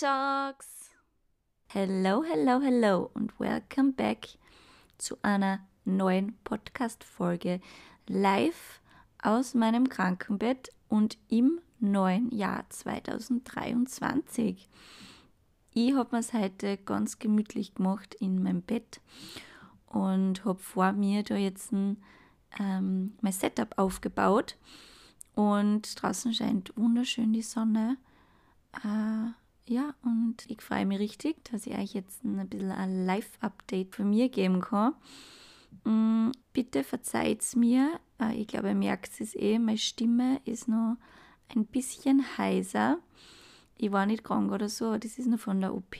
[0.00, 0.90] Talks.
[1.66, 4.28] Hello, hello, hello und welcome back
[4.96, 7.60] zu einer neuen Podcast-Folge
[8.06, 8.80] live
[9.20, 14.68] aus meinem Krankenbett und im neuen Jahr 2023.
[15.74, 19.00] Ich habe mir es heute ganz gemütlich gemacht in meinem Bett
[19.86, 22.00] und habe vor mir da jetzt ein,
[22.60, 24.58] ähm, mein Setup aufgebaut
[25.34, 27.96] und draußen scheint wunderschön die Sonne.
[28.84, 29.32] Äh,
[29.68, 34.10] ja, und ich freue mich richtig, dass ich euch jetzt ein bisschen ein Live-Update von
[34.10, 34.94] mir geben kann.
[35.84, 38.00] Mm, bitte verzeiht mir.
[38.20, 40.96] Äh, ich glaube, ihr merkt es eh, meine Stimme ist noch
[41.54, 42.98] ein bisschen heiser.
[43.76, 45.96] Ich war nicht krank oder so, das ist nur von der OP.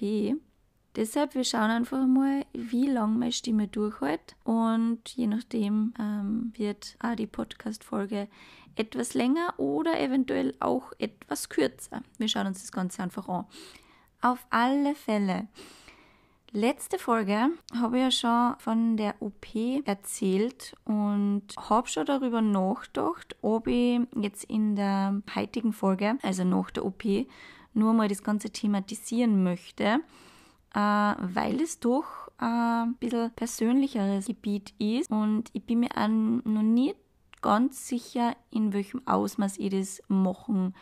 [0.98, 4.34] Deshalb, wir schauen einfach mal, wie lange meine Stimme durchhält.
[4.42, 8.26] Und je nachdem ähm, wird auch die Podcast-Folge
[8.74, 12.02] etwas länger oder eventuell auch etwas kürzer.
[12.18, 13.44] Wir schauen uns das Ganze einfach an.
[14.22, 15.46] Auf alle Fälle.
[16.50, 19.54] Letzte Folge habe ich ja schon von der OP
[19.84, 26.72] erzählt und habe schon darüber nachgedacht, ob ich jetzt in der heutigen Folge, also nach
[26.72, 27.04] der OP,
[27.72, 30.00] nur mal das Ganze thematisieren möchte,
[30.78, 32.06] weil es doch
[32.38, 36.94] ein bisschen persönlicheres Gebiet ist und ich bin mir auch noch nicht
[37.42, 40.74] ganz sicher, in welchem Ausmaß ich das machen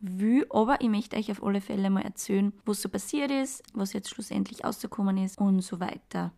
[0.00, 0.44] will.
[0.50, 4.10] Aber ich möchte euch auf alle Fälle mal erzählen, was so passiert ist, was jetzt
[4.10, 6.32] schlussendlich ausgekommen ist und so weiter.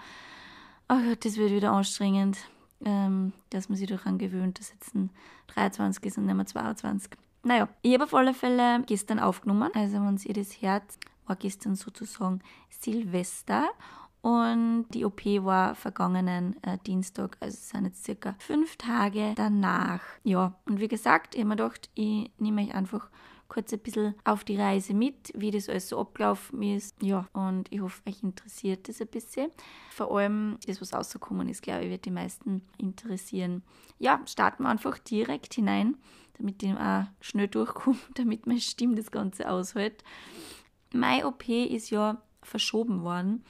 [0.89, 2.39] Ach Gott, das wird wieder anstrengend,
[2.84, 5.11] ähm, dass man sich daran gewöhnt, dass jetzt ein
[5.48, 7.11] 23 ist und nicht mehr 22.
[7.43, 9.70] Naja, ich habe auf alle Fälle gestern aufgenommen.
[9.75, 13.69] Also, wenn ihr das Herz war gestern sozusagen Silvester
[14.23, 20.00] und die OP war vergangenen äh, Dienstag, also es sind jetzt circa fünf Tage danach.
[20.22, 23.09] Ja, und wie gesagt, ich habe mir gedacht, ich nehme euch einfach
[23.49, 27.01] kurz ein bisschen auf die Reise mit, wie das alles so abgelaufen ist.
[27.03, 29.51] Ja, und ich hoffe, euch interessiert das ein bisschen.
[29.91, 33.62] Vor allem das, was rausgekommen ist, glaube ich, wird die meisten interessieren.
[33.99, 35.97] Ja, starten wir einfach direkt hinein,
[36.39, 40.03] damit ich auch schnell durchkomme, damit meine Stimme das Ganze aushält.
[40.93, 43.45] Meine OP ist ja verschoben worden.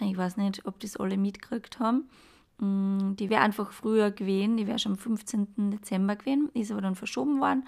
[0.00, 2.08] Ich weiß nicht, ob das alle mitgekriegt haben.
[2.58, 5.70] Mm, die wäre einfach früher gewesen, die wäre schon am 15.
[5.70, 7.64] Dezember gewesen, ist aber dann verschoben worden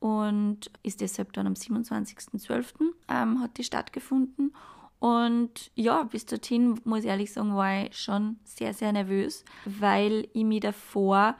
[0.00, 2.64] und ist deshalb dann am 27.12.
[3.08, 4.52] Ähm, hat die stattgefunden.
[4.98, 10.28] Und ja, bis dorthin, muss ich ehrlich sagen, war ich schon sehr, sehr nervös, weil
[10.34, 11.36] ich mich davor,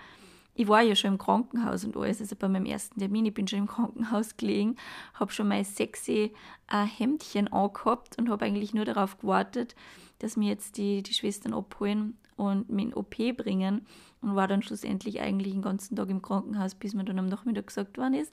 [0.61, 3.49] ich war ja schon im Krankenhaus und alles, also bei meinem ersten Termin, ich bin
[3.49, 4.77] schon im Krankenhaus gelegen,
[5.15, 6.35] habe schon mein sexy
[6.71, 9.75] äh, Hemdchen angehabt und habe eigentlich nur darauf gewartet,
[10.19, 13.87] dass mir jetzt die, die Schwestern abholen und mich in OP bringen
[14.21, 17.69] und war dann schlussendlich eigentlich den ganzen Tag im Krankenhaus, bis mir dann am Nachmittag
[17.69, 18.31] gesagt worden ist,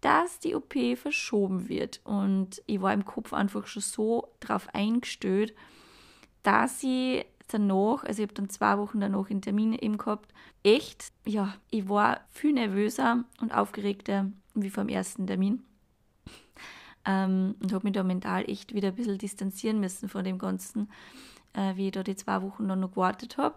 [0.00, 2.00] dass die OP verschoben wird.
[2.02, 5.54] Und ich war im Kopf einfach schon so drauf eingestellt,
[6.42, 11.12] dass ich danach, also ich habe dann zwei Wochen danach einen Termin eben gehabt, echt,
[11.24, 15.62] ja, ich war viel nervöser und aufgeregter wie vom ersten Termin.
[17.04, 20.90] Ähm, und habe mich da mental echt wieder ein bisschen distanzieren müssen von dem Ganzen,
[21.52, 23.54] äh, wie ich da die zwei Wochen dann noch gewartet habe.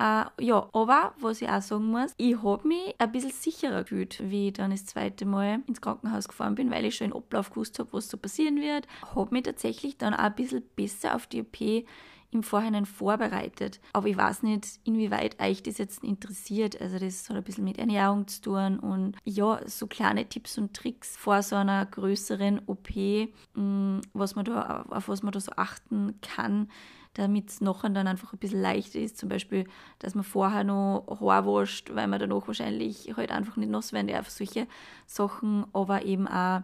[0.00, 4.18] Uh, ja, aber was ich auch sagen muss, ich habe mich ein bisschen sicherer gefühlt,
[4.30, 7.50] wie ich dann das zweite Mal ins Krankenhaus gefahren bin, weil ich schon in Ablauf
[7.50, 8.86] gewusst habe, was so passieren wird.
[9.14, 11.84] Habe mich tatsächlich dann auch ein bisschen besser auf die OP
[12.30, 13.80] im Vorhinein vorbereitet.
[13.92, 16.80] Aber ich weiß nicht, inwieweit euch das jetzt interessiert.
[16.80, 20.74] Also das hat ein bisschen mit Ernährung zu tun und ja, so kleine Tipps und
[20.74, 22.90] Tricks vor so einer größeren OP,
[23.54, 26.68] mm, was man da, auf was man da so achten kann
[27.14, 29.18] damit es nachher dann einfach ein bisschen leichter ist.
[29.18, 29.64] Zum Beispiel,
[29.98, 34.06] dass man vorher noch Haar wascht, weil man danach wahrscheinlich halt einfach nicht nass werden
[34.06, 34.30] darf.
[34.30, 34.66] Solche
[35.06, 36.62] Sachen, aber eben auch,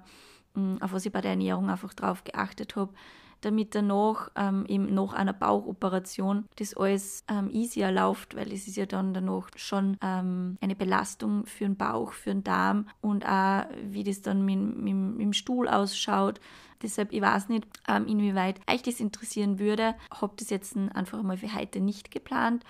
[0.54, 2.92] mm, auf was ich bei der Ernährung einfach drauf geachtet habe,
[3.40, 8.76] damit danach ähm, eben nach einer Bauchoperation das alles ähm, easier läuft, weil es ist
[8.76, 13.64] ja dann danach schon ähm, eine Belastung für den Bauch, für den Darm und auch
[13.84, 16.40] wie das dann mit, mit, mit dem Stuhl ausschaut.
[16.82, 19.94] Deshalb, ich weiß nicht, ähm, inwieweit euch das interessieren würde.
[20.10, 22.64] Habe das jetzt einfach mal für heute nicht geplant.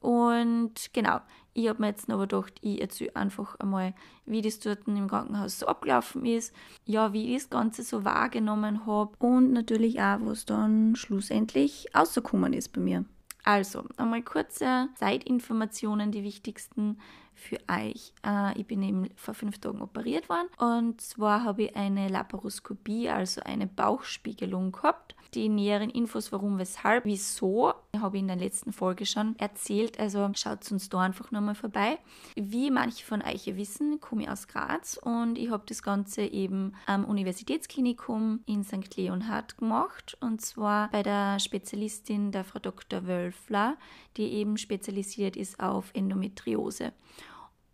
[0.00, 1.20] Und genau,
[1.54, 3.94] ich habe mir jetzt aber gedacht, ich erzähle einfach einmal,
[4.24, 6.54] wie das dort im Krankenhaus so abgelaufen ist,
[6.86, 12.52] ja, wie ich das Ganze so wahrgenommen habe und natürlich auch, was dann schlussendlich rausgekommen
[12.52, 13.04] ist bei mir.
[13.44, 16.98] Also, einmal kurze Zeitinformationen, die wichtigsten
[17.34, 18.12] für euch.
[18.24, 23.08] Äh, ich bin eben vor fünf Tagen operiert worden und zwar habe ich eine Laparoskopie,
[23.08, 25.16] also eine Bauchspiegelung gehabt.
[25.34, 30.00] Die näheren Infos, warum, weshalb, wieso, habe ich in der letzten Folge schon erzählt.
[30.00, 31.98] Also schaut uns da einfach nochmal vorbei.
[32.36, 36.72] Wie manche von euch wissen, komme ich aus Graz und ich habe das Ganze eben
[36.86, 38.96] am Universitätsklinikum in St.
[38.96, 43.06] Leonhard gemacht und zwar bei der Spezialistin der Frau Dr.
[43.06, 43.76] Wölfler,
[44.16, 46.92] die eben spezialisiert ist auf Endometriose.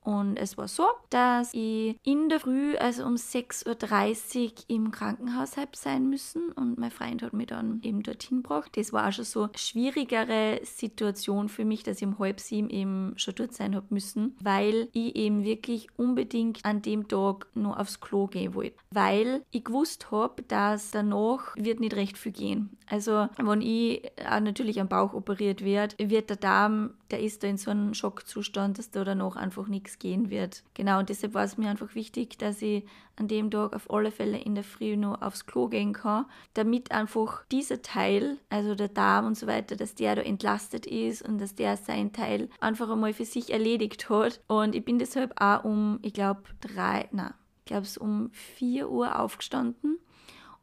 [0.08, 5.58] Und es war so, dass ich in der Früh, also um 6.30 Uhr im Krankenhaus
[5.58, 8.74] habe sein müssen und mein Freund hat mich dann eben dorthin gebracht.
[8.78, 12.70] Das war auch schon so eine schwierigere Situation für mich, dass ich um halb sieben
[12.70, 17.76] eben schon dort sein habe müssen, weil ich eben wirklich unbedingt an dem Tag noch
[17.76, 18.78] aufs Klo gehen wollte.
[18.90, 22.70] Weil ich gewusst habe, dass danach wird nicht recht viel gehen.
[22.86, 27.48] Also wenn ich auch natürlich am Bauch operiert werde, wird der Darm, der ist da
[27.48, 30.62] in so einem Schockzustand, dass da danach einfach nichts gehen wird.
[30.74, 32.84] Genau, und deshalb war es mir einfach wichtig, dass ich
[33.16, 36.92] an dem Tag auf alle Fälle in der Früh noch aufs Klo gehen kann, damit
[36.92, 41.38] einfach dieser Teil, also der Darm und so weiter, dass der da entlastet ist und
[41.38, 44.40] dass der sein Teil einfach einmal für sich erledigt hat.
[44.46, 48.90] Und ich bin deshalb auch um, ich glaube, drei, na, ich glaube es um vier
[48.90, 49.98] Uhr aufgestanden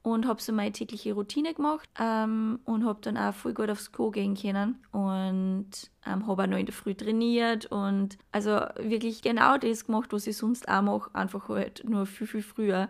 [0.05, 3.91] und habe so meine tägliche Routine gemacht ähm, und habe dann auch voll gut aufs
[3.91, 5.67] Klo gehen können und
[6.05, 10.27] ähm, habe auch noch in der Früh trainiert und also wirklich genau das gemacht, was
[10.27, 12.87] ich sonst auch mache, einfach halt nur viel, viel früher.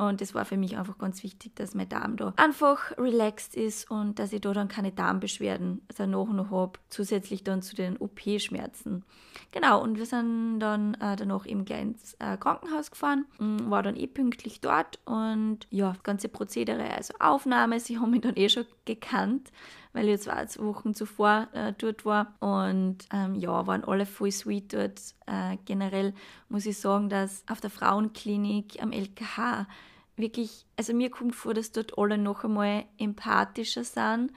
[0.00, 3.90] Und das war für mich einfach ganz wichtig, dass mein Darm da einfach relaxed ist
[3.90, 9.04] und dass ich da dann keine Darmbeschwerden danach noch habe, zusätzlich dann zu den OP-Schmerzen.
[9.52, 13.94] Genau, und wir sind dann äh, danach eben gleich ins äh, Krankenhaus gefahren, war dann
[13.94, 18.64] eh pünktlich dort und ja, ganze Prozedere, also Aufnahme, sie haben mich dann eh schon
[18.86, 19.52] gekannt,
[19.92, 22.34] weil ich zwei Wochen zuvor äh, dort war.
[22.40, 25.00] Und ähm, ja, waren alle voll sweet dort.
[25.26, 26.14] Äh, generell
[26.48, 29.66] muss ich sagen, dass auf der Frauenklinik am LKH
[30.20, 34.32] wirklich, also mir kommt vor, dass dort alle noch einmal empathischer sind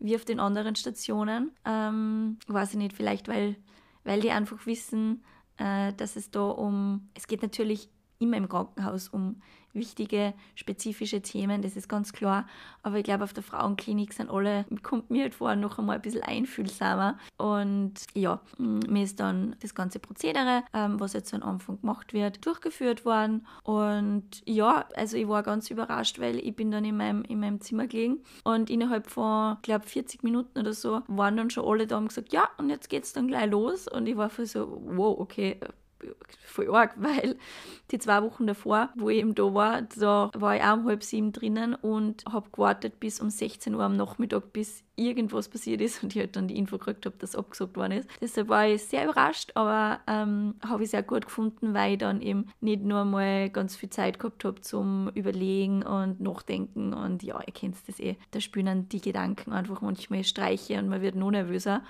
[0.00, 1.52] wie auf den anderen Stationen.
[1.64, 3.56] Ähm, weiß ich nicht, vielleicht weil,
[4.04, 5.24] weil die einfach wissen,
[5.56, 7.88] äh, dass es da um, es geht natürlich
[8.18, 9.40] immer im Krankenhaus um
[9.72, 12.46] wichtige, spezifische Themen, das ist ganz klar.
[12.82, 16.02] Aber ich glaube, auf der Frauenklinik sind alle, kommt mir halt vor, noch einmal ein
[16.02, 17.18] bisschen einfühlsamer.
[17.36, 22.44] Und ja, mir ist dann das ganze Prozedere, ähm, was jetzt am Anfang gemacht wird,
[22.44, 23.46] durchgeführt worden.
[23.62, 27.60] Und ja, also ich war ganz überrascht, weil ich bin dann in meinem, in meinem
[27.60, 31.86] Zimmer gelegen und innerhalb von, ich glaube, 40 Minuten oder so waren dann schon alle
[31.86, 33.86] da und gesagt, ja, und jetzt geht's dann gleich los.
[33.86, 35.60] Und ich war für so, wow, okay,
[36.44, 37.36] voll arg, weil
[37.90, 41.02] die zwei Wochen davor, wo ich eben da war, da war ich auch um halb
[41.02, 46.02] sieben drinnen und habe gewartet bis um 16 Uhr am Nachmittag, bis irgendwas passiert ist
[46.02, 48.08] und ich halt dann die Info gekriegt habe, dass abgesagt worden ist.
[48.20, 52.20] Deshalb war ich sehr überrascht, aber ähm, habe ich sehr gut gefunden, weil ich dann
[52.20, 57.40] eben nicht nur mal ganz viel Zeit gehabt habe zum Überlegen und Nachdenken und ja,
[57.46, 61.30] ihr kennt das eh, da spielen die Gedanken einfach manchmal Streiche und man wird noch
[61.30, 61.82] nervöser.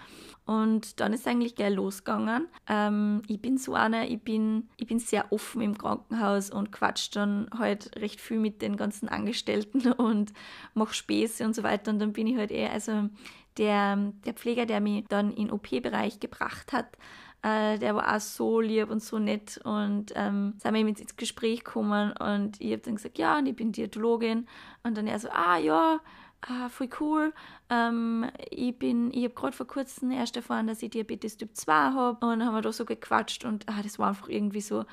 [0.49, 2.49] Und dann ist eigentlich gleich losgegangen.
[2.67, 7.15] Ähm, ich bin so eine, ich bin, ich bin sehr offen im Krankenhaus und quatsch
[7.15, 10.33] dann halt recht viel mit den ganzen Angestellten und
[10.73, 11.91] mache Späße und so weiter.
[11.91, 13.11] Und dann bin ich halt eher, also
[13.59, 16.97] der, der Pfleger, der mich dann in OP-Bereich gebracht hat,
[17.43, 21.17] äh, der war auch so lieb und so nett und ähm, sind wir mit ins
[21.17, 24.49] Gespräch gekommen und ich habe dann gesagt, ja, und ich bin Diätologin
[24.83, 26.01] und dann er so, ah ja,
[26.43, 27.33] ah, voll cool.
[27.71, 32.27] Ähm, ich ich habe gerade vor kurzem erst erfahren, dass ich Diabetes Typ 2 habe
[32.27, 34.85] und haben wir da so gequatscht und ah, das war einfach irgendwie so,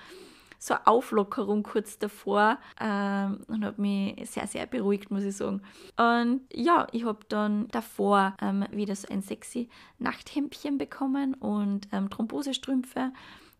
[0.59, 5.61] so eine Auflockerung kurz davor ähm, und hat mich sehr, sehr beruhigt, muss ich sagen.
[5.97, 12.09] Und ja, ich habe dann davor ähm, wieder so ein sexy Nachthemdchen bekommen und ähm,
[12.09, 13.11] Thrombosestrümpfe.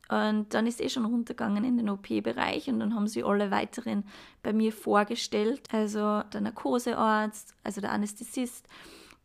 [0.08, 4.04] Und dann ist eh schon runtergegangen in den OP-Bereich und dann haben sie alle weiteren
[4.44, 5.68] bei mir vorgestellt.
[5.72, 8.68] Also der Narkosearzt, also der Anästhesist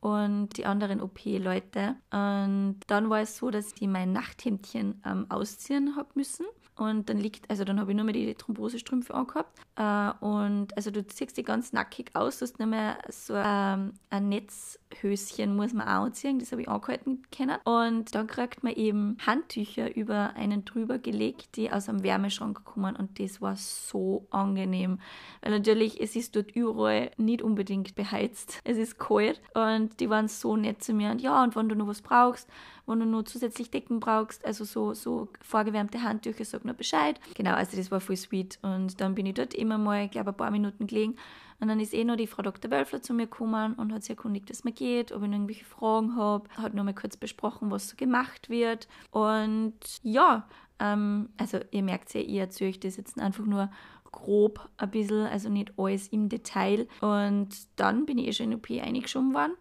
[0.00, 1.96] und die anderen OP-Leute.
[2.10, 6.46] Und dann war es so, dass ich mein Nachthemdchen ähm, ausziehen habe müssen.
[6.80, 9.58] Und dann liegt, also dann habe ich nur mehr die Thrombosestrümpfe angehabt.
[9.76, 13.92] Äh, und also du ziehst die ganz nackig aus, du hast nicht mehr so ähm,
[14.08, 17.58] ein Netzhöschen, muss man auch anziehen, das habe ich angehalten können.
[17.64, 22.96] Und dann kriegt man eben Handtücher über einen drüber gelegt, die aus einem Wärmeschrank kommen.
[22.96, 25.00] Und das war so angenehm.
[25.42, 28.58] Weil natürlich, es ist dort überall nicht unbedingt beheizt.
[28.64, 29.42] Es ist kalt.
[29.52, 31.10] Und die waren so nett zu mir.
[31.10, 32.48] Und ja, und wenn du noch was brauchst,
[32.86, 37.20] wenn du nur zusätzlich Decken brauchst, also so, so vorgewärmte Handtücher, sag nur Bescheid.
[37.34, 38.58] Genau, also das war voll sweet.
[38.62, 41.16] Und dann bin ich dort immer mal, ich glaube, ein paar Minuten gelegen.
[41.60, 42.70] Und dann ist eh noch die Frau Dr.
[42.70, 45.64] Wölfler zu mir gekommen und hat sich erkundigt, es mir geht, ob ich noch irgendwelche
[45.64, 46.48] Fragen habe.
[46.56, 48.88] Hat noch mal kurz besprochen, was so gemacht wird.
[49.10, 50.46] Und ja,
[50.82, 53.70] Ähm, also ihr merkt ja, ich erzähle euch das jetzt einfach nur
[54.12, 56.86] grob ein bisschen, also nicht alles im Detail.
[57.00, 59.52] Und dann bin ich eh schon in OP eingeschoben worden.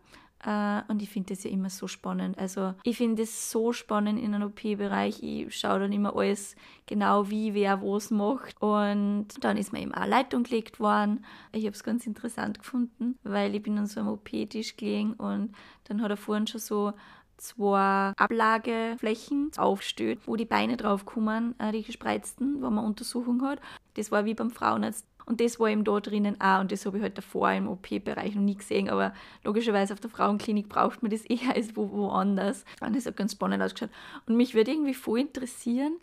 [0.48, 2.38] Uh, und ich finde das ja immer so spannend.
[2.38, 5.22] Also ich finde es so spannend in einem OP-Bereich.
[5.22, 8.56] Ich schaue dann immer alles genau, wie wer was macht.
[8.62, 11.26] Und dann ist mir eben auch Leitung gelegt worden.
[11.52, 15.54] Ich habe es ganz interessant gefunden, weil ich bin an so einem OP-Tisch gelegen und
[15.84, 16.94] dann hat er vorhin schon so
[17.40, 23.60] zwei Ablageflächen aufgestellt, wo die Beine drauf kommen, äh, die gespreizten, wo man Untersuchung hat.
[23.96, 25.06] Das war wie beim Frauenarzt.
[25.26, 26.62] Und das war eben da drinnen auch.
[26.62, 28.90] Und das habe ich halt davor im OP-Bereich noch nie gesehen.
[28.90, 32.66] Aber logischerweise auf der Frauenklinik braucht man das eher als wo, woanders.
[32.82, 33.92] Und das hat ganz spannend ausgeschaut.
[34.26, 35.98] Und mich würde irgendwie voll interessieren,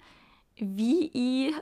[0.56, 1.54] wie ich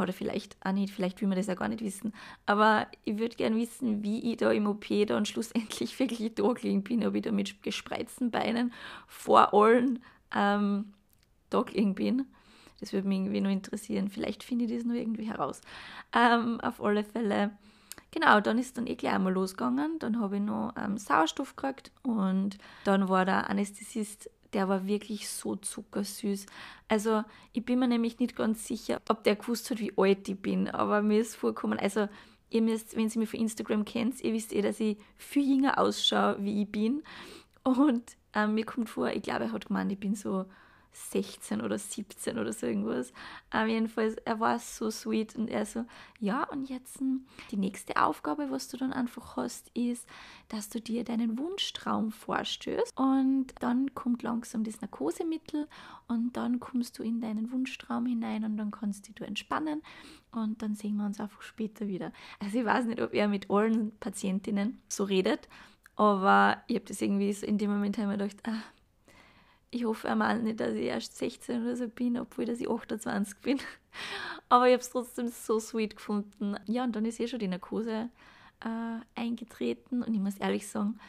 [0.00, 2.12] oder vielleicht auch nicht, vielleicht will man das ja gar nicht wissen.
[2.46, 7.06] Aber ich würde gerne wissen, wie ich da im OP dann schlussendlich wirklich da bin,
[7.06, 8.72] ob ich da mit gespreizten Beinen
[9.06, 10.02] vor allen
[10.34, 10.92] ähm,
[11.50, 12.26] da bin.
[12.80, 14.08] Das würde mich irgendwie nur interessieren.
[14.08, 15.60] Vielleicht finde ich das nur irgendwie heraus.
[16.12, 17.52] Ähm, auf alle Fälle.
[18.10, 19.98] Genau, dann ist dann eh gleich einmal losgegangen.
[19.98, 25.28] Dann habe ich noch ähm, Sauerstoff gekriegt und dann war der Anästhesist der war wirklich
[25.28, 26.46] so zuckersüß.
[26.88, 30.40] Also ich bin mir nämlich nicht ganz sicher, ob der gewusst hat, wie alt ich
[30.40, 32.08] bin, aber mir ist vorgekommen, also
[32.50, 35.78] ihr müsst, wenn ihr mich von Instagram kennt, ihr wisst eh, dass ich viel jünger
[35.78, 37.02] ausschaue, wie ich bin.
[37.64, 40.44] Und ähm, mir kommt vor, ich glaube, er hat gemeint, ich bin so
[40.94, 43.12] 16 oder 17 oder so irgendwas.
[43.50, 45.84] Aber jedenfalls, er war so sweet und er so,
[46.20, 50.08] ja, und jetzt hm, die nächste Aufgabe, was du dann einfach hast, ist,
[50.48, 55.68] dass du dir deinen Wunschtraum vorstößt und dann kommt langsam das Narkosemittel
[56.06, 59.82] und dann kommst du in deinen Wunschtraum hinein und dann kannst du entspannen
[60.32, 62.12] und dann sehen wir uns einfach später wieder.
[62.38, 65.48] Also ich weiß nicht, ob er mit allen Patientinnen so redet,
[65.96, 68.62] aber ich habe das irgendwie so in dem Moment ich gedacht, ah,
[69.74, 73.38] ich hoffe einmal nicht, dass ich erst 16 oder so bin, obwohl dass ich 28
[73.38, 73.58] bin.
[74.48, 76.56] Aber ich habe es trotzdem so sweet gefunden.
[76.66, 78.08] Ja, und dann ist eh schon die Narkose
[78.60, 81.00] äh, eingetreten und ich muss ehrlich sagen,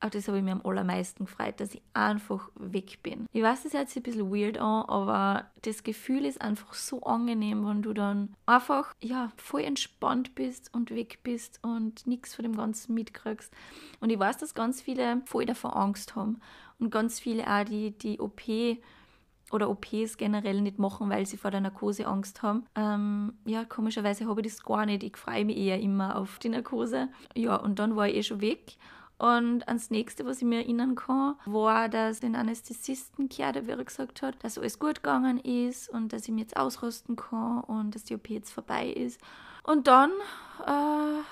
[0.00, 3.26] auch das habe ich mir am allermeisten gefreut, dass ich einfach weg bin.
[3.32, 7.02] Ich weiß, das hört sich ein bisschen weird an, aber das Gefühl ist einfach so
[7.02, 12.42] angenehm, wenn du dann einfach ja, voll entspannt bist und weg bist und nichts von
[12.42, 13.52] dem Ganzen mitkriegst.
[14.00, 16.40] Und ich weiß, dass ganz viele voll davon Angst haben
[16.78, 18.42] und ganz viele auch, die die OP
[19.52, 22.66] oder OPs generell nicht machen, weil sie vor der Narkose Angst haben.
[22.74, 25.02] Ähm, ja, komischerweise habe ich das gar nicht.
[25.02, 27.08] Ich freue mich eher immer auf die Narkose.
[27.36, 28.76] Ja, und dann war ich eh schon weg
[29.16, 33.84] und ans nächste, was ich mir erinnern kann, war, dass den Anästhesisten gehört, wie er
[33.84, 37.94] gesagt hat, dass alles gut gegangen ist und dass ich mich jetzt ausrüsten kann und
[37.94, 39.20] dass die OP jetzt vorbei ist.
[39.62, 40.10] Und dann
[40.66, 41.22] äh,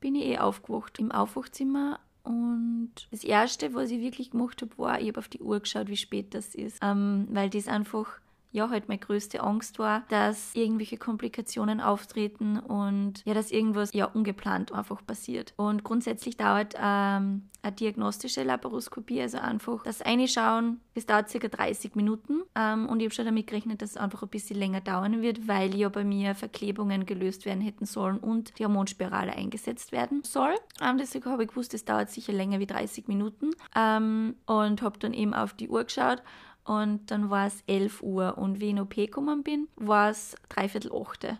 [0.00, 5.00] bin ich eh aufgewacht im Aufwachzimmer und das Erste, was ich wirklich gemacht habe, war,
[5.00, 8.18] ich habe auf die Uhr geschaut, wie spät das ist, ähm, weil das einfach
[8.54, 14.06] ja halt meine größte Angst war, dass irgendwelche Komplikationen auftreten und ja, dass irgendwas ja
[14.06, 15.52] ungeplant einfach passiert.
[15.56, 21.96] Und grundsätzlich dauert ähm, eine diagnostische Laparoskopie, also einfach das Einschauen, das dauert circa 30
[21.96, 25.20] Minuten ähm, und ich habe schon damit gerechnet, dass es einfach ein bisschen länger dauern
[25.20, 30.22] wird, weil ja bei mir Verklebungen gelöst werden hätten sollen und die Hormonspirale eingesetzt werden
[30.22, 30.54] soll.
[30.80, 35.00] Ähm, deswegen habe ich gewusst, es dauert sicher länger wie 30 Minuten ähm, und habe
[35.00, 36.22] dann eben auf die Uhr geschaut
[36.64, 40.34] und dann war es 11 Uhr und wie ich in OP gekommen bin, war es
[40.48, 41.38] dreiviertel achte.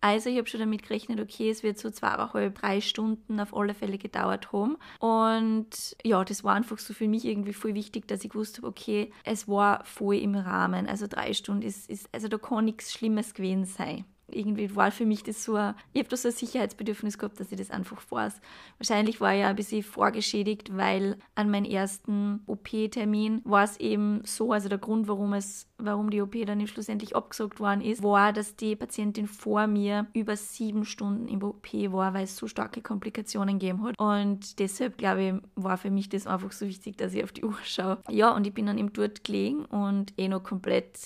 [0.00, 3.72] Also ich habe schon damit gerechnet, okay, es wird so zweieinhalb, drei Stunden auf alle
[3.72, 4.76] Fälle gedauert haben.
[4.98, 8.66] Und ja, das war einfach so für mich irgendwie voll wichtig, dass ich gewusst habe,
[8.66, 10.88] okay, es war voll im Rahmen.
[10.88, 15.06] Also drei Stunden ist, ist also da kann nichts Schlimmes gewesen sein irgendwie war für
[15.06, 18.02] mich das so, ein, ich habe da so ein Sicherheitsbedürfnis gehabt, dass ich das einfach
[18.10, 18.40] weiß.
[18.78, 24.22] Wahrscheinlich war ich ja ein bisschen vorgeschädigt, weil an meinem ersten OP-Termin war es eben
[24.24, 28.32] so, also der Grund, warum es, warum die OP dann schlussendlich abgesagt worden ist, war,
[28.32, 32.82] dass die Patientin vor mir über sieben Stunden im OP war, weil es so starke
[32.82, 33.98] Komplikationen gegeben hat.
[33.98, 37.44] Und deshalb, glaube ich, war für mich das einfach so wichtig, dass ich auf die
[37.44, 37.98] Uhr schaue.
[38.08, 40.98] Ja, und ich bin dann eben dort gelegen und eh noch komplett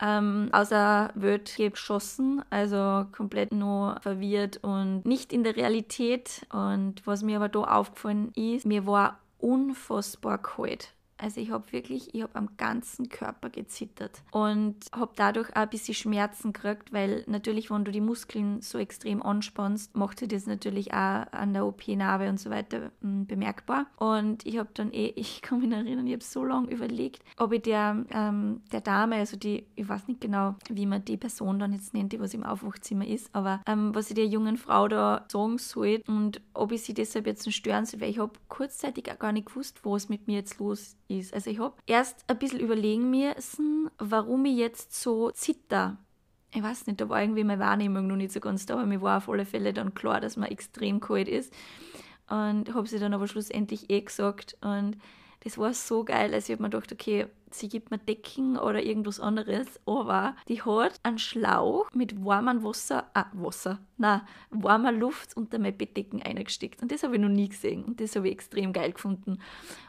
[0.00, 6.46] ähm, außer Welt geschossen, also komplett nur verwirrt und nicht in der Realität.
[6.52, 10.94] Und was mir aber da aufgefallen ist, mir war unfassbar kalt.
[11.20, 15.68] Also ich habe wirklich, ich habe am ganzen Körper gezittert und habe dadurch auch ein
[15.68, 20.46] bisschen Schmerzen gekriegt, weil natürlich, wenn du die Muskeln so extrem anspannst, macht sich das
[20.46, 23.86] natürlich auch an der OP-Narbe und so weiter hm, bemerkbar.
[23.96, 27.52] Und ich habe dann eh, ich kann mich erinnern, ich habe so lange überlegt, ob
[27.52, 31.58] ich der, ähm, der Dame, also die, ich weiß nicht genau, wie man die Person
[31.58, 34.88] dann jetzt nennt, die was im Aufwachzimmer ist, aber ähm, was ich der jungen Frau
[34.88, 39.10] da sagen soll und ob ich sie deshalb jetzt stören soll, weil ich habe kurzzeitig
[39.10, 41.34] auch gar nicht gewusst, was mit mir jetzt los ist ist.
[41.34, 45.98] Also ich habe erst ein bisschen überlegen müssen, warum ich jetzt so zitter.
[46.52, 49.02] Ich weiß nicht, da war irgendwie meine Wahrnehmung noch nicht so ganz da, aber mir
[49.02, 51.52] war auf alle Fälle dann klar, dass man extrem kalt ist.
[52.28, 54.56] Und habe sie dann aber schlussendlich eh gesagt.
[54.60, 54.96] Und
[55.40, 56.32] das war so geil.
[56.32, 60.62] Also ich habe mir gedacht, okay, sie gibt mir Decken oder irgendwas anderes, aber die
[60.62, 66.82] hat einen Schlauch mit warmem Wasser, ah, Wasser, na, warmer Luft unter meine Bettdecken eingesteckt.
[66.82, 67.84] Und das habe ich noch nie gesehen.
[67.84, 69.38] Und das habe ich extrem geil gefunden.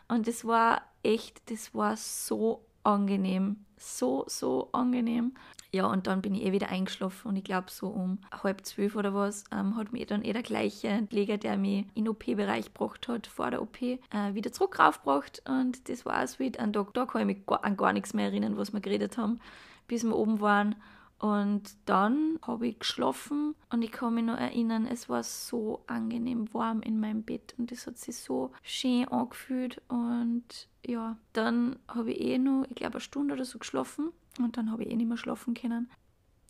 [0.08, 3.58] Und das war echt, das war so angenehm.
[3.78, 5.34] So, so angenehm.
[5.74, 8.96] Ja, und dann bin ich eh wieder eingeschlafen und ich glaube so um halb zwölf
[8.96, 12.74] oder was ähm, hat mir dann eh der gleiche Pfleger, der mich in den OP-Bereich
[12.74, 13.98] gebracht hat, vor der OP, äh,
[14.34, 16.60] wieder zurück raufgebracht und das war auch sweet.
[16.60, 19.18] An da, da kann ich mich gar, an gar nichts mehr erinnern, was wir geredet
[19.18, 19.40] haben,
[19.88, 20.76] bis wir oben waren.
[21.22, 26.52] Und dann habe ich geschlafen und ich kann mich noch erinnern, es war so angenehm
[26.52, 29.84] warm in meinem Bett und es hat sich so schön angefühlt.
[29.88, 34.58] Und ja, dann habe ich eh noch, ich glaube, eine Stunde oder so geschlafen und
[34.58, 35.92] dann habe ich eh nicht mehr schlafen können.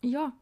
[0.00, 0.32] Ja,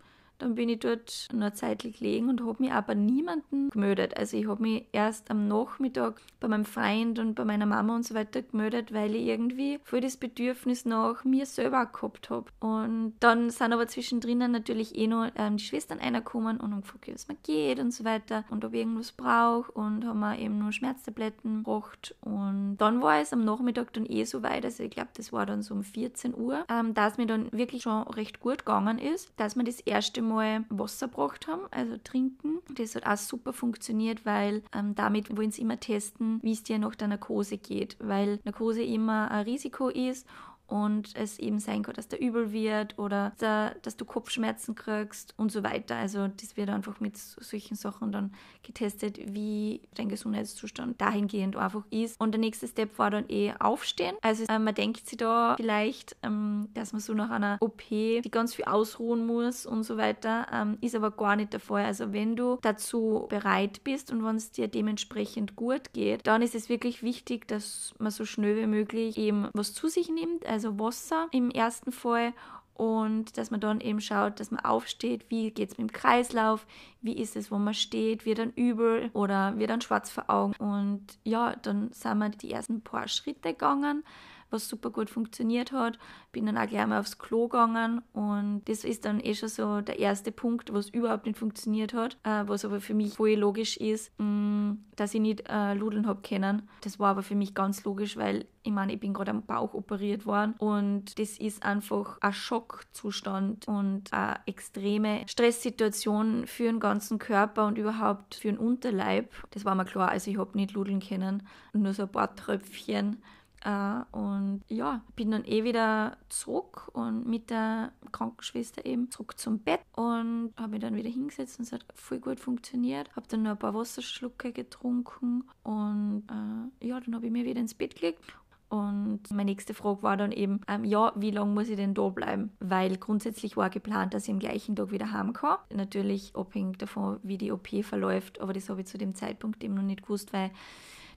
[0.43, 4.17] dann bin ich dort noch zeitlich gelegen und habe mich aber niemanden gemeldet.
[4.17, 8.05] Also ich habe mich erst am Nachmittag bei meinem Freund und bei meiner Mama und
[8.05, 12.47] so weiter gemeldet, weil ich irgendwie voll das Bedürfnis nach mir selber gehabt habe.
[12.61, 17.07] Und dann sind aber zwischendrin natürlich eh noch ähm, die Schwestern reingekommen und haben gefragt,
[17.07, 20.39] wie es mir geht und so weiter und ob ich irgendwas brauche und haben mir
[20.39, 22.15] eben nur Schmerztabletten gebracht.
[22.23, 25.45] Und dann war es am Nachmittag dann eh so weit, also ich glaube, das war
[25.45, 29.33] dann so um 14 Uhr, ähm, dass mir dann wirklich schon recht gut gegangen ist,
[29.37, 32.59] dass mir das erste Mal mal Wasser gebracht haben, also trinken.
[32.75, 36.79] Das hat auch super funktioniert, weil ähm, damit wollen sie immer testen, wie es dir
[36.79, 40.27] nach der Narkose geht, weil Narkose immer ein Risiko ist
[40.71, 45.51] und es eben sein kann, dass der übel wird oder dass du Kopfschmerzen kriegst und
[45.51, 45.97] so weiter.
[45.97, 52.21] Also das wird einfach mit solchen Sachen dann getestet, wie dein Gesundheitszustand dahingehend einfach ist.
[52.21, 54.15] Und der nächste Step war dann eh aufstehen.
[54.23, 58.31] Also äh, man denkt sich da vielleicht, ähm, dass man so nach einer OP die
[58.31, 61.85] ganz viel ausruhen muss und so weiter, ähm, ist aber gar nicht der Fall.
[61.85, 66.55] Also wenn du dazu bereit bist und wenn es dir dementsprechend gut geht, dann ist
[66.55, 70.47] es wirklich wichtig, dass man so schnell wie möglich eben was zu sich nimmt.
[70.47, 72.33] Also also Wasser im ersten Fall
[72.75, 76.67] und dass man dann eben schaut, dass man aufsteht, wie geht es mit dem Kreislauf,
[77.03, 80.55] wie ist es, wo man steht, wird dann übel oder wird dann schwarz vor Augen.
[80.59, 84.03] Und ja, dann sind wir die ersten paar Schritte gegangen
[84.51, 85.99] was super gut funktioniert hat.
[86.33, 89.81] Bin dann auch gleich mal aufs Klo gegangen und das ist dann eh schon so
[89.81, 93.77] der erste Punkt, was überhaupt nicht funktioniert hat, äh, was aber für mich voll logisch
[93.77, 96.69] ist, mh, mm, dass ich nicht äh, Ludeln habe können.
[96.83, 99.73] Das war aber für mich ganz logisch, weil ich meine, ich bin gerade am Bauch
[99.73, 107.19] operiert worden und das ist einfach ein Schockzustand und eine extreme Stresssituation für den ganzen
[107.19, 109.31] Körper und überhaupt für den Unterleib.
[109.51, 113.23] Das war mir klar, also ich habe nicht Ludeln können, nur so ein paar Tröpfchen.
[113.63, 119.59] Uh, und ja, bin dann eh wieder zurück und mit der Krankenschwester eben zurück zum
[119.59, 123.15] Bett und habe mich dann wieder hingesetzt und es hat voll gut funktioniert.
[123.17, 127.61] Habe dann noch ein paar Wasserschlucke getrunken und uh, ja, dann habe ich mir wieder
[127.61, 128.25] ins Bett gelegt
[128.71, 132.09] und meine nächste Frage war dann eben, ähm, ja, wie lange muss ich denn da
[132.09, 132.53] bleiben?
[132.61, 135.59] Weil grundsätzlich war geplant, dass ich am gleichen Tag wieder heim kann.
[135.75, 139.75] Natürlich abhängig davon, wie die OP verläuft, aber das habe ich zu dem Zeitpunkt eben
[139.75, 140.53] noch nicht gewusst, weil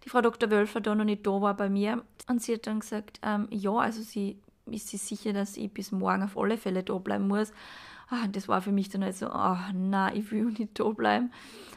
[0.03, 0.49] die Frau Dr.
[0.49, 2.03] Wölfer da noch nicht da war bei mir.
[2.27, 5.91] Und sie hat dann gesagt, ähm, ja, also sie ist sich sicher, dass ich bis
[5.91, 7.53] morgen auf alle Fälle da bleiben muss.
[8.09, 11.31] Ah, das war für mich dann halt so, ach, na, ich will nicht da bleiben.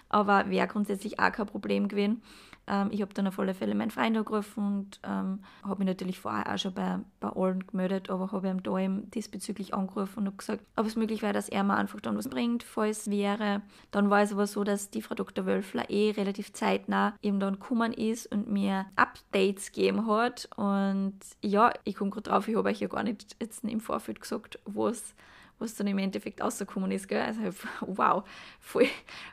[0.09, 2.23] Aber wäre grundsätzlich auch kein Problem gewesen.
[2.67, 6.19] Ähm, ich habe dann auf alle Fälle meinen Freund angerufen und ähm, habe mich natürlich
[6.19, 10.39] vorher auch schon bei, bei allen gemeldet, aber habe ihm da eben diesbezüglich angerufen und
[10.39, 13.63] gesagt, ob es möglich wäre, dass er mir einfach dann was bringt, falls wäre.
[13.91, 15.47] Dann war es aber so, dass die Frau Dr.
[15.47, 20.49] Wölfler eh relativ zeitnah eben dann gekommen ist und mir Updates gegeben hat.
[20.57, 24.21] Und ja, ich komme gerade drauf, ich habe euch ja gar nicht jetzt im Vorfeld
[24.21, 25.15] gesagt, was
[25.59, 27.09] was dann im Endeffekt rausgekommen ist.
[27.09, 27.21] Gell?
[27.21, 27.41] Also
[27.81, 28.25] wow,
[28.61, 28.87] voll,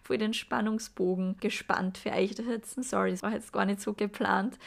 [0.03, 2.83] voll den Spannungsbogen gespannt für euch da sitzen.
[2.83, 4.57] Sorry, das war jetzt gar nicht so geplant.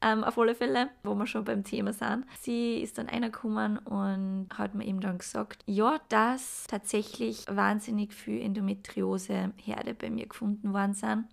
[0.00, 4.48] Ähm, auf alle Fälle, wo wir schon beim Thema sind, sie ist dann reingekommen und
[4.56, 10.94] hat mir eben dann gesagt, ja, dass tatsächlich wahnsinnig viel Endometriose-Herde bei mir gefunden worden
[10.94, 11.24] sind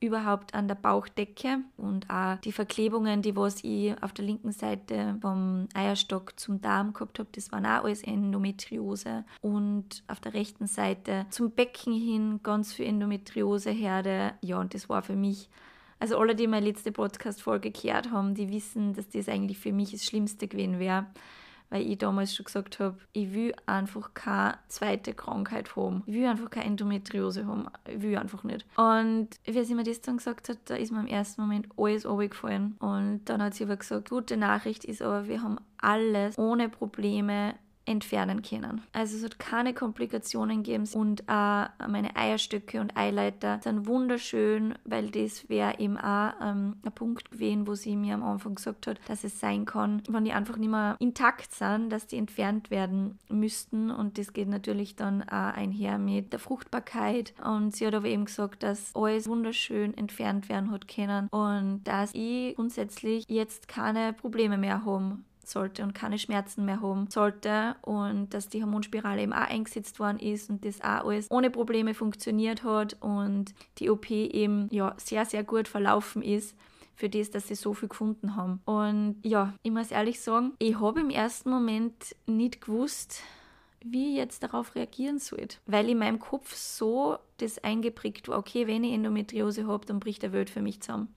[0.00, 5.16] überhaupt an der Bauchdecke und auch die Verklebungen, die was ich auf der linken Seite
[5.20, 10.66] vom Eierstock zum Darm gehabt habe, das waren auch alles Endometriose und auf der rechten
[10.66, 14.34] Seite zum Becken hin ganz viel Endometrioseherde.
[14.42, 15.48] Ja, und das war für mich
[15.98, 19.92] also alle, die meine letzte Podcast-Folge gehört haben, die wissen, dass das eigentlich für mich
[19.92, 21.06] das Schlimmste gewesen wäre,
[21.70, 26.02] weil ich damals schon gesagt habe, ich will einfach keine zweite Krankheit haben.
[26.06, 27.66] Ich will einfach keine Endometriose haben.
[27.88, 28.66] Ich will einfach nicht.
[28.76, 32.06] Und wie sie mir das dann gesagt hat, da ist mir im ersten Moment alles
[32.06, 32.76] runtergefallen.
[32.78, 37.54] Und dann hat sie aber gesagt, gute Nachricht ist aber, wir haben alles ohne Probleme
[37.86, 38.82] entfernen können.
[38.92, 45.10] Also es hat keine Komplikationen gegeben und auch meine Eierstöcke und Eileiter sind wunderschön, weil
[45.10, 48.98] das wäre eben auch ähm, ein Punkt gewesen, wo sie mir am Anfang gesagt hat,
[49.06, 53.18] dass es sein kann, wenn die einfach nicht mehr intakt sind, dass die entfernt werden
[53.28, 58.08] müssten und das geht natürlich dann auch einher mit der Fruchtbarkeit und sie hat aber
[58.08, 64.12] eben gesagt, dass alles wunderschön entfernt werden hat können und dass ich grundsätzlich jetzt keine
[64.12, 69.32] Probleme mehr habe sollte und keine Schmerzen mehr haben sollte und dass die Hormonspirale eben
[69.32, 74.10] auch eingesetzt worden ist und das auch alles ohne Probleme funktioniert hat und die OP
[74.10, 76.56] eben ja sehr, sehr gut verlaufen ist
[76.96, 78.60] für das, dass sie so viel gefunden haben.
[78.64, 83.22] Und ja, ich muss ehrlich sagen, ich habe im ersten Moment nicht gewusst,
[83.84, 85.58] wie ich jetzt darauf reagieren sollte.
[85.66, 90.22] Weil in meinem Kopf so das eingeprägt war, okay, wenn ich Endometriose habe, dann bricht
[90.22, 91.14] der Welt für mich zusammen.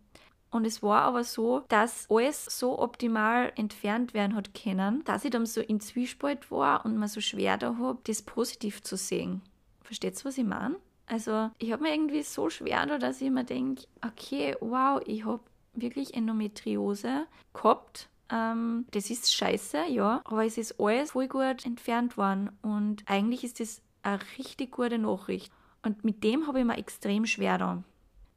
[0.52, 5.32] Und es war aber so, dass alles so optimal entfernt werden hat können, dass ich
[5.32, 9.42] dann so in Zwiespalt war und mir so schwer da habe, das positiv zu sehen.
[9.84, 10.78] Versteht ihr, was ich meine?
[11.06, 15.26] Also, ich habe mir irgendwie so schwer da, dass ich mir denke, okay, wow, ich
[15.26, 15.42] habe
[15.74, 18.10] wirklich Endometriose gehabt.
[18.32, 23.44] Ähm, das ist scheiße, ja, aber es ist alles voll gut entfernt worden und eigentlich
[23.44, 25.52] ist das eine richtig gute Nachricht.
[25.82, 27.84] Und mit dem habe ich mir extrem schwer da.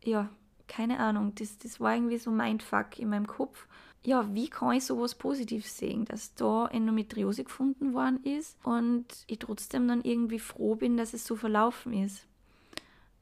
[0.02, 0.30] Ja,
[0.68, 3.66] keine Ahnung, das, das war irgendwie so Mindfuck in meinem Kopf.
[4.04, 9.38] Ja, wie kann ich sowas positiv sehen, dass da Endometriose gefunden worden ist und ich
[9.38, 12.26] trotzdem dann irgendwie froh bin, dass es so verlaufen ist.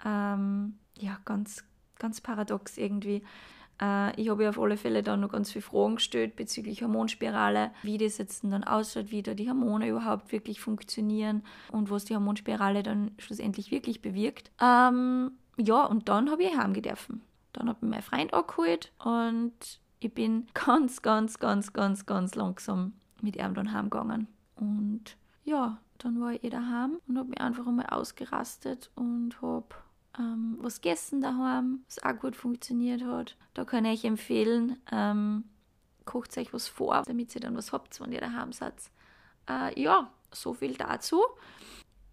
[0.04, 1.64] Ähm, ja, ganz,
[1.98, 3.22] ganz paradox irgendwie.
[3.80, 7.72] Äh, ich habe ja auf alle Fälle dann noch ganz viele Fragen gestellt bezüglich Hormonspirale,
[7.82, 12.14] wie das jetzt dann ausschaut, wie da die Hormone überhaupt wirklich funktionieren und was die
[12.14, 14.50] Hormonspirale dann schlussendlich wirklich bewirkt.
[14.60, 17.22] Ähm, ja, und dann habe ich heimgedürfen.
[17.52, 22.94] Dann habe ich meinen Freund angeholt und ich bin ganz, ganz, ganz, ganz, ganz langsam
[23.20, 24.28] mit ihm dann heimgegangen.
[24.56, 29.66] Und ja, dann war ich eh daheim und habe mich einfach einmal ausgerastet und habe
[30.18, 33.36] ähm, was gegessen daheim, was auch gut funktioniert hat.
[33.54, 35.44] Da kann ich empfehlen, ähm,
[36.04, 38.74] kocht euch was vor, damit ihr dann was habt, wenn ihr daheim seid.
[39.48, 41.22] Äh, ja, so viel dazu.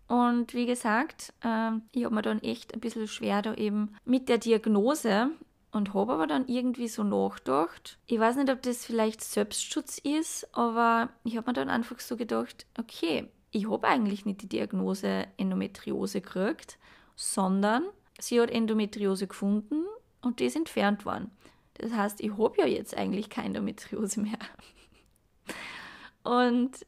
[0.08, 4.30] Und wie gesagt, ähm, ich habe mir dann echt ein bisschen schwer da eben mit
[4.30, 5.32] der Diagnose
[5.72, 7.98] und habe aber dann irgendwie so nachgedacht.
[8.08, 12.15] Ich weiß nicht, ob das vielleicht Selbstschutz ist, aber ich habe mir dann einfach so
[12.15, 16.78] gedacht, okay, ich habe eigentlich nicht die Diagnose Endometriose gekriegt,
[17.15, 17.84] sondern
[18.20, 19.86] sie hat Endometriose gefunden
[20.22, 21.32] und die ist entfernt worden.
[21.76, 24.39] Das heißt, ich habe ja jetzt eigentlich keine Endometriose mehr.
[26.24, 26.86] Und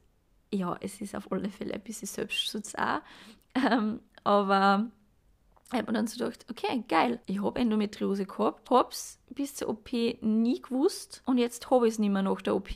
[0.52, 3.02] ja, es ist auf alle Fälle ein bisschen Selbstschutz auch.
[3.56, 4.90] Ähm, aber
[5.72, 9.56] ich habe mir dann so gedacht, okay, geil, ich habe Endometriose gehabt, habe es bis
[9.56, 12.70] zur OP nie gewusst und jetzt habe ich es nicht mehr nach der OP.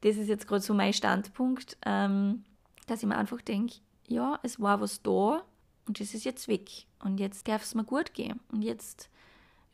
[0.00, 2.44] Das ist jetzt gerade so mein Standpunkt, ähm,
[2.86, 3.76] dass ich mir einfach denke,
[4.08, 5.42] ja, es war was da
[5.86, 6.86] und das ist jetzt weg.
[7.02, 8.40] Und jetzt darf es mir gut gehen.
[8.50, 9.08] Und jetzt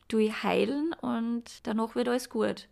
[0.07, 2.67] tue ich heilen und danach wird alles gut.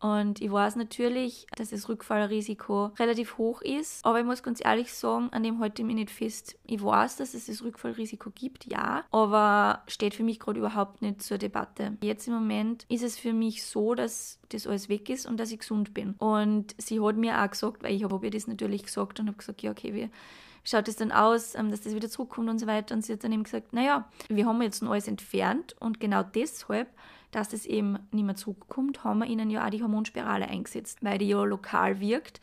[0.00, 4.04] Und ich weiß natürlich, dass das Rückfallrisiko relativ hoch ist.
[4.04, 6.56] Aber ich muss ganz ehrlich sagen, an dem halte ich mich nicht fest.
[6.66, 9.04] Ich weiß, dass es das Rückfallrisiko gibt, ja.
[9.10, 11.96] Aber steht für mich gerade überhaupt nicht zur Debatte.
[12.00, 15.50] Jetzt im Moment ist es für mich so, dass das alles weg ist und dass
[15.50, 16.14] ich gesund bin.
[16.18, 19.38] Und sie hat mir auch gesagt, weil ich habe ihr das natürlich gesagt und habe
[19.38, 20.10] gesagt, ja, okay, wir
[20.64, 22.94] schaut es dann aus, ähm, dass das wieder zurückkommt und so weiter.
[22.94, 26.88] Und sie hat dann eben gesagt, naja, wir haben jetzt alles entfernt und genau deshalb
[27.30, 31.18] dass das eben nicht mehr zurückkommt, haben wir ihnen ja auch die Hormonspirale eingesetzt, weil
[31.18, 32.40] die ja lokal wirkt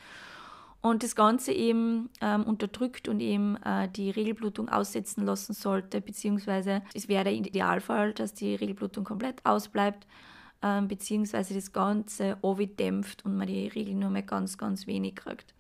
[0.86, 6.84] und das Ganze eben ähm, unterdrückt und eben äh, die Regelblutung aussetzen lassen sollte, beziehungsweise
[6.94, 10.06] es wäre der Idealfall, dass die Regelblutung komplett ausbleibt,
[10.62, 12.38] ähm, beziehungsweise das Ganze
[12.80, 15.55] dämpft und man die Regel nur mehr ganz, ganz wenig kriegt.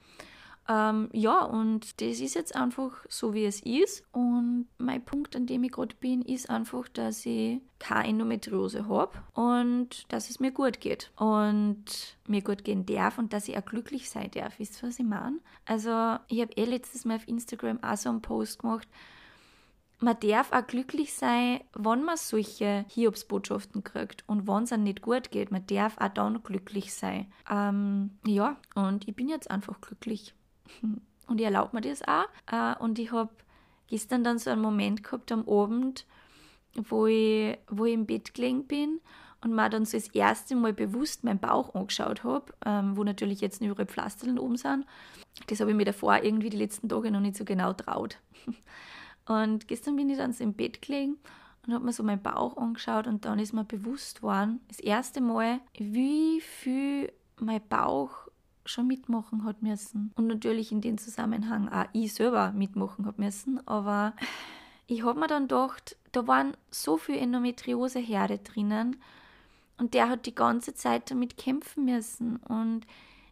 [0.67, 4.03] Ähm, ja, und das ist jetzt einfach so, wie es ist.
[4.11, 9.13] Und mein Punkt, an dem ich gerade bin, ist einfach, dass ich keine Endometriose habe
[9.33, 11.11] und dass es mir gut geht.
[11.17, 14.57] Und mir gut gehen darf und dass ich auch glücklich sein darf.
[14.57, 15.39] Wisst ihr, was ich meine?
[15.65, 18.87] Also, ich habe eh letztes Mal auf Instagram auch so einen Post gemacht,
[19.99, 25.01] man darf auch glücklich sein, wenn man solche Hiobsbotschaften kriegt und wenn es einem nicht
[25.01, 25.51] gut geht.
[25.51, 27.31] Man darf auch dann glücklich sein.
[27.49, 30.33] Ähm, ja, und ich bin jetzt einfach glücklich.
[31.27, 32.25] Und ich erlaube mir das auch.
[32.51, 33.31] Äh, und ich habe
[33.87, 36.05] gestern dann so einen Moment gehabt am Abend,
[36.75, 38.99] wo ich, wo ich im Bett gelegen bin
[39.41, 43.41] und mir dann so das erste Mal bewusst meinen Bauch angeschaut habe, ähm, wo natürlich
[43.41, 44.85] jetzt nur überall Pflasterln oben sind.
[45.47, 48.19] Das habe ich mir davor irgendwie die letzten Tage noch nicht so genau traut.
[49.27, 51.17] Und gestern bin ich dann so im Bett gelegen
[51.65, 55.19] und habe mir so meinen Bauch angeschaut und dann ist mir bewusst worden, das erste
[55.19, 58.24] Mal, wie viel mein Bauch
[58.65, 60.11] schon mitmachen hat müssen.
[60.15, 63.65] Und natürlich in dem Zusammenhang auch ich selber mitmachen hat müssen.
[63.67, 64.13] Aber
[64.87, 68.97] ich habe mir dann gedacht, da waren so viele Endometrioseherde drinnen
[69.77, 72.37] und der hat die ganze Zeit damit kämpfen müssen.
[72.37, 72.85] Und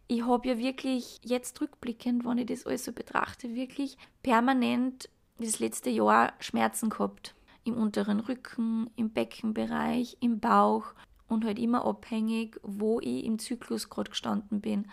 [0.06, 5.58] ich habe ja wirklich jetzt rückblickend, wenn ich das alles so betrachte, wirklich permanent das
[5.58, 7.34] letzte Jahr Schmerzen gehabt.
[7.64, 10.92] Im unteren Rücken, im Beckenbereich, im Bauch
[11.28, 14.86] und halt immer abhängig, wo ich im Zyklus gerade gestanden bin.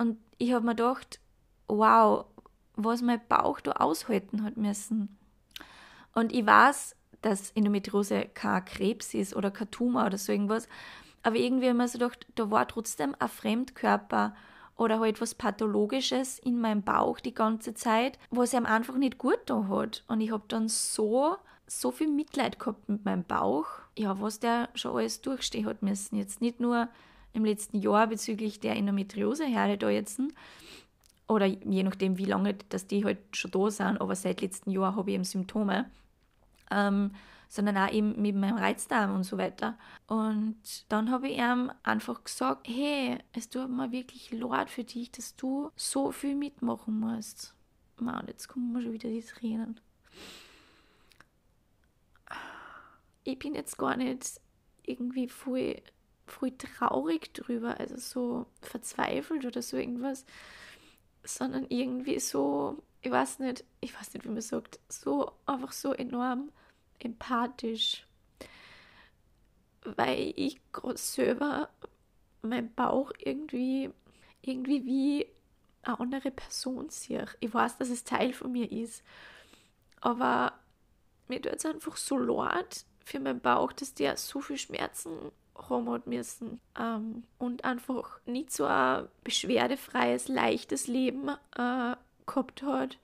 [0.00, 1.20] Und ich habe mir gedacht,
[1.68, 2.24] wow,
[2.74, 5.18] was mein Bauch da aushalten hat müssen.
[6.14, 10.68] Und ich weiß, dass Endometriose kein Krebs ist oder kein Tumor oder so irgendwas.
[11.22, 14.34] Aber irgendwie habe ich mir so gedacht, da war trotzdem ein Fremdkörper
[14.78, 19.40] oder halt was Pathologisches in meinem Bauch die ganze Zeit, was ihm einfach nicht gut
[19.44, 20.02] da hat.
[20.08, 21.36] Und ich habe dann so,
[21.66, 23.66] so viel Mitleid gehabt mit meinem Bauch,
[23.98, 26.16] ja, was der schon alles durchstehen hat müssen.
[26.16, 26.88] Jetzt nicht nur
[27.32, 30.20] im letzten Jahr bezüglich der Endometrioseherde da jetzt,
[31.28, 34.96] oder je nachdem, wie lange dass die halt schon da sind, aber seit letztem Jahr
[34.96, 35.86] habe ich eben Symptome
[36.70, 37.12] ähm,
[37.48, 39.76] sondern auch eben mit meinem Reizdarm und so weiter.
[40.06, 40.56] Und
[40.88, 45.34] dann habe ich ihm einfach gesagt, hey, es tut mir wirklich leid für dich, dass
[45.34, 47.54] du so viel mitmachen musst.
[47.98, 49.80] Mann, jetzt kommen wir schon wieder die Tränen.
[53.24, 54.40] Ich bin jetzt gar nicht
[54.84, 55.82] irgendwie voll,
[56.30, 60.24] voll traurig drüber, also so verzweifelt oder so irgendwas,
[61.24, 65.92] sondern irgendwie so, ich weiß nicht, ich weiß nicht, wie man sagt, so einfach so
[65.92, 66.50] enorm
[66.98, 68.06] empathisch,
[69.84, 70.60] weil ich
[70.94, 71.70] selber
[72.42, 73.90] mein Bauch irgendwie,
[74.42, 75.26] irgendwie wie
[75.82, 77.26] eine andere Person sehe.
[77.40, 79.02] Ich weiß, dass es Teil von mir ist,
[80.00, 80.58] aber
[81.28, 85.32] mir tut es einfach so leid für meinen Bauch, dass der so viel Schmerzen
[85.68, 91.96] hat müssen ähm, und einfach nicht so ein beschwerdefreies, leichtes Leben äh,
[92.26, 92.98] gehabt hat,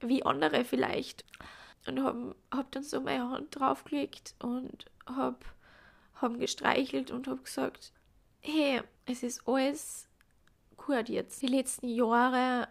[0.00, 1.24] wie andere vielleicht
[1.86, 5.38] und habe hab dann so meine Hand draufgelegt und habe
[6.20, 7.92] hab gestreichelt und habe gesagt,
[8.40, 10.08] hey, es ist alles
[10.76, 11.42] gut jetzt.
[11.42, 12.68] Die letzten Jahre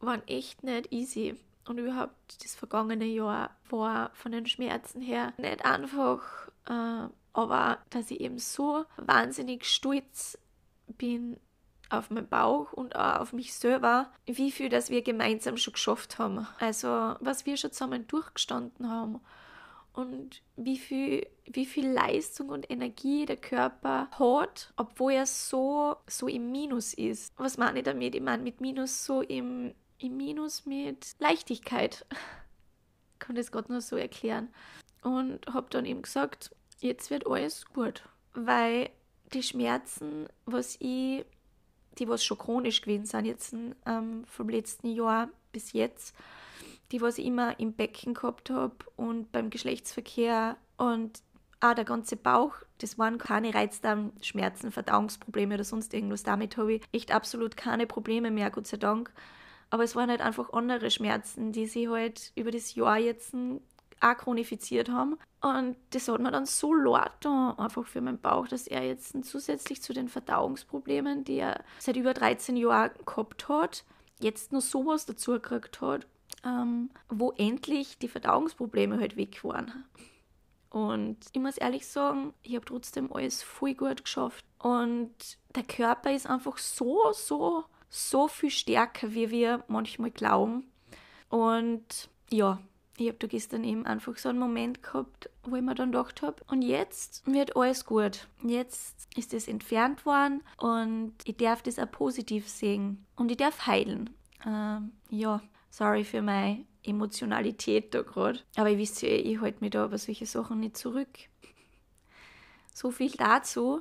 [0.00, 5.64] waren echt nicht easy und überhaupt das vergangene Jahr war von den Schmerzen her nicht
[5.64, 10.38] einfach, äh, aber dass ich eben so wahnsinnig stolz
[10.86, 11.38] bin
[11.90, 16.18] auf meinen Bauch und auch auf mich selber, wie viel das wir gemeinsam schon geschafft
[16.18, 16.46] haben.
[16.60, 19.20] Also was wir schon zusammen durchgestanden haben
[19.98, 26.28] und wie viel, wie viel Leistung und Energie der Körper hat, obwohl er so, so
[26.28, 27.32] im Minus ist.
[27.36, 28.14] Was meine ich damit?
[28.14, 32.06] Ich meine mit Minus so im, im Minus mit Leichtigkeit.
[33.20, 34.48] Ich kann das gerade nur so erklären.
[35.02, 38.02] Und habe dann eben gesagt, jetzt wird alles gut.
[38.34, 38.90] Weil
[39.32, 41.24] die Schmerzen, was ich
[41.98, 43.54] die was schon chronisch gewesen sind, jetzt
[43.86, 46.14] ähm, vom letzten Jahr bis jetzt,
[46.92, 51.20] die was ich immer im Becken gehabt habe und beim Geschlechtsverkehr und
[51.60, 56.22] auch der ganze Bauch, das waren keine Reizdarmschmerzen, Verdauungsprobleme oder sonst irgendwas.
[56.22, 59.12] Damit habe ich echt absolut keine Probleme mehr, Gott sei Dank.
[59.70, 63.34] Aber es waren halt einfach andere Schmerzen, die sie halt über das Jahr jetzt
[64.00, 65.18] auch chronifiziert haben.
[65.40, 66.74] Und das hat mir dann so
[67.20, 71.96] da, einfach für meinen Bauch, dass er jetzt zusätzlich zu den Verdauungsproblemen, die er seit
[71.96, 73.84] über 13 Jahren gehabt hat,
[74.20, 76.06] jetzt noch sowas dazu gekriegt hat,
[76.44, 79.84] ähm, wo endlich die Verdauungsprobleme halt weg waren.
[80.70, 84.44] Und ich muss ehrlich sagen, ich habe trotzdem alles voll gut geschafft.
[84.58, 85.14] Und
[85.54, 90.70] der Körper ist einfach so, so, so viel stärker, wie wir manchmal glauben.
[91.30, 92.60] Und ja,
[93.00, 96.22] ich habe da gestern eben einfach so einen Moment gehabt, wo ich mir dann gedacht
[96.22, 98.26] habe, und jetzt wird alles gut.
[98.42, 103.66] Jetzt ist es entfernt worden und ich darf das auch positiv sehen und ich darf
[103.66, 104.10] heilen.
[104.44, 108.40] Ähm, ja, sorry für meine Emotionalität da gerade.
[108.56, 111.08] Aber ihr wisst ja, ich halte mich da über solche Sachen nicht zurück.
[112.74, 113.80] So viel dazu.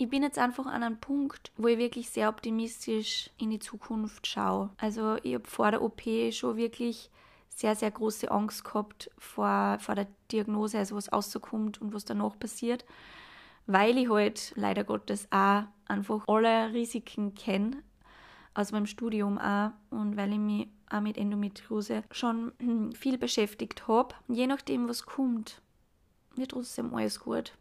[0.00, 4.26] Ich bin jetzt einfach an einem Punkt, wo ich wirklich sehr optimistisch in die Zukunft
[4.28, 4.70] schaue.
[4.78, 7.10] Also ich habe vor der OP schon wirklich
[7.58, 12.38] sehr, sehr große Angst gehabt vor, vor der Diagnose, also was rauskommt und was danach
[12.38, 12.84] passiert,
[13.66, 17.82] weil ich halt leider Gottes auch einfach alle Risiken kenne,
[18.54, 22.52] aus meinem Studium auch und weil ich mich auch mit Endometriose schon
[22.94, 24.14] viel beschäftigt habe.
[24.28, 25.60] Je nachdem, was kommt,
[26.36, 27.54] wird trotzdem alles gut.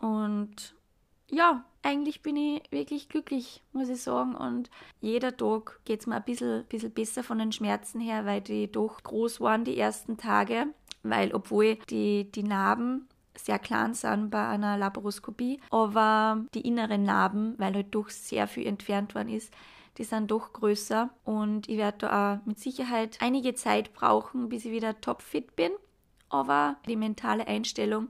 [0.00, 0.74] Und
[1.30, 4.34] ja, eigentlich bin ich wirklich glücklich, muss ich sagen.
[4.34, 8.40] Und jeder Tag geht es mir ein bisschen, bisschen besser von den Schmerzen her, weil
[8.40, 10.66] die doch groß waren die ersten Tage.
[11.02, 17.54] Weil obwohl die, die Narben sehr klein sind bei einer Laparoskopie, aber die inneren Narben,
[17.58, 19.52] weil halt doch sehr viel entfernt worden ist,
[19.96, 24.64] die sind doch größer und ich werde da auch mit Sicherheit einige Zeit brauchen, bis
[24.64, 25.72] ich wieder topfit bin.
[26.28, 28.08] Aber die mentale Einstellung,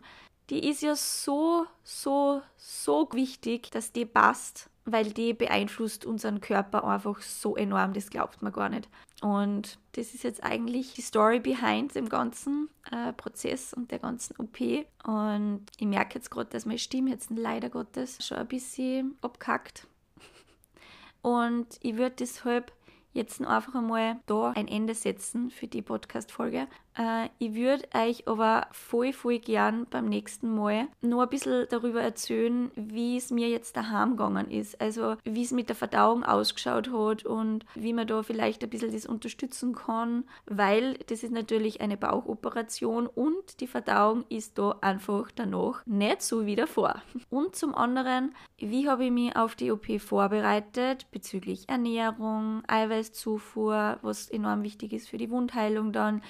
[0.51, 6.85] die ist ja so, so, so wichtig, dass die passt, weil die beeinflusst unseren Körper
[6.85, 8.89] einfach so enorm, das glaubt man gar nicht.
[9.23, 14.37] Und das ist jetzt eigentlich die Story behind dem ganzen äh, Prozess und der ganzen
[14.39, 14.59] OP.
[15.05, 19.87] Und ich merke jetzt gerade, dass meine Stimme jetzt leider Gottes schon ein bisschen abkackt.
[21.23, 22.73] Und ich würde deshalb
[23.13, 26.69] jetzt einfach einmal da ein Ende setzen für die Podcast-Folge.
[26.97, 32.03] Äh, ich würde euch aber voll, voll gern beim nächsten Mal nur ein bisschen darüber
[32.03, 34.81] erzählen, wie es mir jetzt daheim gegangen ist.
[34.81, 38.93] Also, wie es mit der Verdauung ausgeschaut hat und wie man da vielleicht ein bisschen
[38.93, 45.31] das unterstützen kann, weil das ist natürlich eine Bauchoperation und die Verdauung ist da einfach
[45.35, 47.03] danach nicht so wie davor.
[47.31, 52.63] Und zum anderen, wie habe ich mich auf die OP vorbereitet bezüglich Ernährung,
[53.01, 56.23] Eiweißzufuhr, was enorm wichtig ist für die Wundheilung dann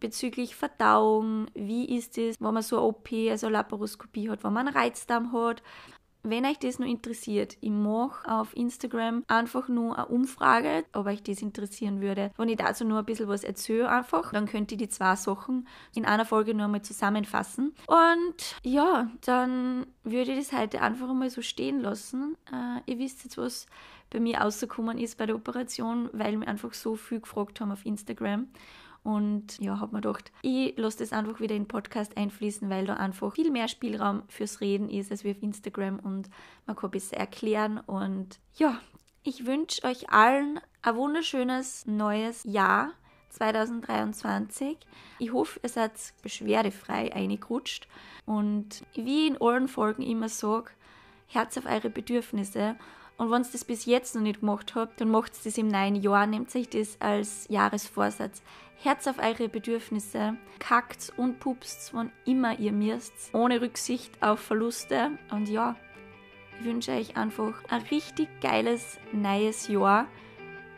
[0.00, 4.52] bezüglich Verdauung, wie ist es, wenn man so eine OP, also eine Laparoskopie hat, wenn
[4.52, 5.62] man einen Reizdarm hat.
[6.28, 11.22] Wenn euch das nur interessiert, ich mache auf Instagram einfach nur eine Umfrage, ob euch
[11.22, 12.32] das interessieren würde.
[12.36, 15.68] Wenn ich dazu nur ein bisschen was erzähle einfach, dann könnt ihr die zwei Sachen
[15.94, 17.76] in einer Folge nur einmal zusammenfassen.
[17.86, 22.36] Und ja, dann würde ich das heute einfach einmal so stehen lassen.
[22.52, 23.68] Äh, ihr wisst jetzt, was
[24.10, 27.84] bei mir rausgekommen ist bei der Operation, weil mir einfach so viel gefragt haben auf
[27.84, 28.48] Instagram.
[29.02, 32.86] Und ja, habe mir gedacht, ich lasse das einfach wieder in den Podcast einfließen, weil
[32.86, 36.28] da einfach viel mehr Spielraum fürs Reden ist als wie auf Instagram und
[36.66, 37.78] man kann besser erklären.
[37.78, 38.80] Und ja,
[39.22, 42.92] ich wünsche euch allen ein wunderschönes neues Jahr
[43.30, 44.76] 2023.
[45.18, 45.92] Ich hoffe, ihr seid
[46.22, 47.86] beschwerdefrei eingerutscht.
[48.24, 50.70] Und wie in allen Folgen immer sage,
[51.28, 52.76] Herz auf eure Bedürfnisse
[53.18, 55.68] und wenn ihr das bis jetzt noch nicht gemacht habt, dann macht es das im
[55.68, 56.26] neuen Jahr.
[56.26, 58.42] Nehmt euch das als Jahresvorsatz.
[58.82, 65.12] Herz auf eure Bedürfnisse, kackt und pupst, wann immer ihr müsst, ohne Rücksicht auf Verluste.
[65.30, 65.76] Und ja,
[66.58, 70.06] ich wünsche euch einfach ein richtig geiles neues Jahr.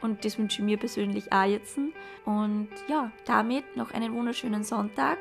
[0.01, 1.77] Und das wünsche ich mir persönlich auch jetzt.
[2.25, 5.19] Und ja, damit noch einen wunderschönen Sonntag.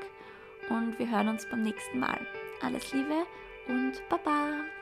[0.69, 2.19] Und wir hören uns beim nächsten Mal.
[2.62, 3.25] Alles Liebe
[3.67, 4.77] und Baba!